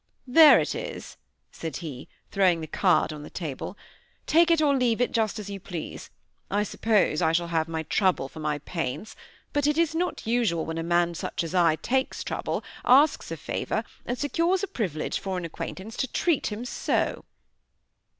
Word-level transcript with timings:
"There 0.25 0.59
it 0.59 0.73
is," 0.73 1.15
said 1.51 1.77
he, 1.77 2.07
throwing 2.31 2.59
the 2.59 2.65
card 2.65 3.13
on 3.13 3.21
the 3.21 3.29
table. 3.29 3.77
"Take 4.25 4.49
it 4.49 4.59
or 4.59 4.75
leave 4.75 4.99
it, 4.99 5.11
just 5.11 5.37
as 5.37 5.47
you 5.47 5.59
please. 5.59 6.09
I 6.49 6.63
suppose 6.63 7.21
I 7.21 7.33
shall 7.33 7.49
have 7.49 7.67
my 7.67 7.83
trouble 7.83 8.27
for 8.27 8.39
my 8.39 8.57
pains; 8.57 9.15
but 9.53 9.67
it 9.67 9.77
is 9.77 9.93
not 9.93 10.25
usual 10.25 10.65
when 10.65 10.79
a 10.79 10.83
man 10.83 11.13
such 11.13 11.43
as 11.43 11.53
I 11.53 11.75
takes 11.75 12.23
trouble, 12.23 12.63
asks 12.83 13.29
a 13.29 13.37
favor, 13.37 13.83
and 14.03 14.17
secures 14.17 14.63
a 14.63 14.67
privilege 14.67 15.19
for 15.19 15.37
an 15.37 15.45
acquaintance, 15.45 15.95
to 15.97 16.11
treat 16.11 16.47
him 16.51 16.65
so." 16.65 17.23